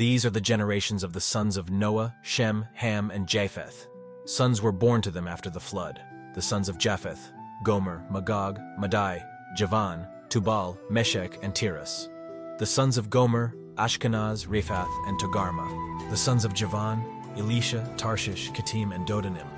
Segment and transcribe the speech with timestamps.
[0.00, 3.86] These are the generations of the sons of Noah, Shem, Ham, and Japheth.
[4.24, 6.00] Sons were born to them after the flood.
[6.34, 7.30] The sons of Japheth,
[7.64, 9.22] Gomer, Magog, Madai,
[9.54, 12.08] Javan, Tubal, Meshech, and Tiras.
[12.56, 16.08] The sons of Gomer, Ashkenaz, Riphath, and Togarmah.
[16.08, 17.04] The sons of Javan,
[17.36, 19.48] Elishah, Tarshish, Kittim, and Dodanim.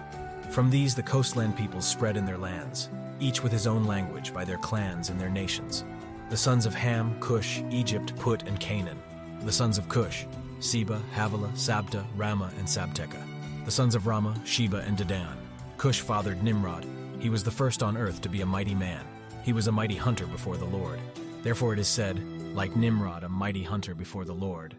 [0.50, 2.90] From these the coastland peoples spread in their lands,
[3.20, 5.84] each with his own language by their clans and their nations.
[6.30, 9.00] The sons of Ham, Cush, Egypt, Put, and Canaan.
[9.45, 10.24] The sons of Cush,
[10.61, 13.21] Seba, Havilah, Sabtah, Raamah, and Sabteca.
[13.64, 15.36] The sons of Raamah, Sheba, and Dedan.
[15.79, 16.86] Cush fathered Nimrod.
[17.18, 19.04] He was the first on earth to be a mighty man.
[19.43, 21.00] He was a mighty hunter before the Lord.
[21.43, 22.22] Therefore it is said,
[22.54, 24.76] like Nimrod, a mighty hunter before the Lord.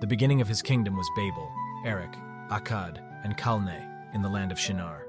[0.00, 1.48] The beginning of his kingdom was Babel,
[1.84, 2.16] Erech,
[2.50, 5.06] Accad, and Calneh in the land of Shinar.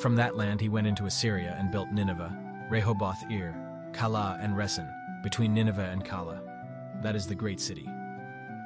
[0.00, 2.36] From that land he went into Assyria and built Nineveh,
[2.68, 3.54] Rehoboth Ir,
[3.92, 6.42] Calah, and Resen, between Nineveh and Calah.
[7.00, 7.88] That is the great city.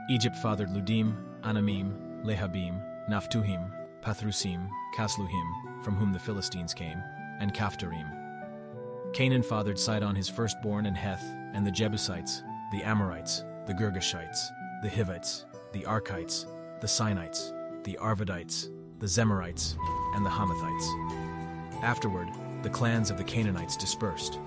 [0.08, 3.70] Egypt fathered Ludim, Anamim, Lehabim, Naphtuhim,
[4.02, 7.02] Pathrusim, Casluhim, from whom the Philistines came,
[7.40, 8.18] and Caphtorim.
[9.12, 14.48] Canaan fathered Sidon his firstborn and Heth, and the Jebusites, the Amorites, the Girgashites,
[14.82, 16.46] the Hivites, the Archites,
[16.80, 17.52] the Sinites,
[17.84, 19.76] the Arvadites, the Zemarites,
[20.14, 21.82] and the Hamathites.
[21.82, 22.28] Afterward,
[22.62, 24.38] the clans of the Canaanites dispersed,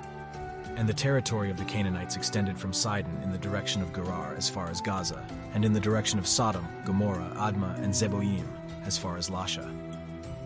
[0.78, 4.50] and the territory of the Canaanites extended from Sidon in the direction of Gerar as
[4.50, 8.45] far as Gaza, and in the direction of Sodom, Gomorrah, Admah, and Zeboim
[8.86, 9.72] as far as Lasha.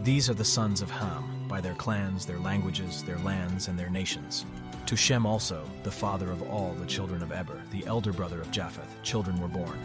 [0.04, 3.90] These are the sons of Ham, by their clans, their languages, their lands, and their
[3.90, 4.46] nations.
[4.86, 8.52] To Shem also, the father of all the children of Eber, the elder brother of
[8.52, 9.78] Japheth, children were born.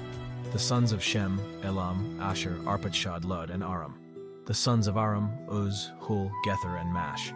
[0.53, 3.99] The sons of Shem, Elam, Asshur, Arpachshad, Lud, and Aram.
[4.47, 7.33] The sons of Aram, Uz, Hul, Gether, and Mash.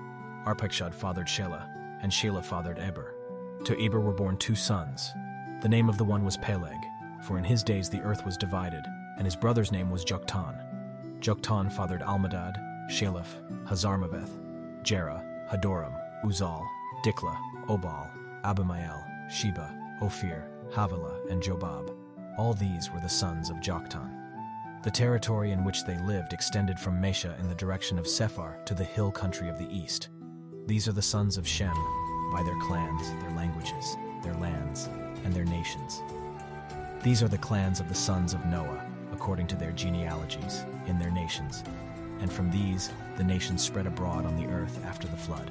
[0.46, 3.14] Arpachshad fathered Shelah, and Shelah fathered Eber.
[3.64, 5.12] To Eber were born two sons.
[5.62, 6.78] The name of the one was Peleg,
[7.24, 8.84] for in his days the earth was divided,
[9.16, 10.64] and his brother's name was Joktan.
[11.20, 12.56] Joktan fathered Almodad,
[12.88, 13.34] Sheleph,
[13.66, 14.30] Hazarmaveth,
[14.82, 16.64] Jerah, Hadoram, Uzal,
[17.04, 18.08] Diklah, Obal,
[18.44, 21.94] Abimael, Sheba, Ophir, Havilah, and Jobab.
[22.38, 24.14] All these were the sons of Joktan.
[24.84, 28.74] The territory in which they lived extended from Mesha in the direction of Sephar to
[28.74, 30.08] the hill country of the east.
[30.68, 31.72] These are the sons of Shem,
[32.30, 34.90] by their clans, their languages, their lands,
[35.24, 36.02] and their nations.
[37.02, 41.10] These are the clans of the sons of Noah, according to their genealogies, in their
[41.10, 41.64] nations.
[42.20, 45.50] And from these, the nations spread abroad on the earth after the flood.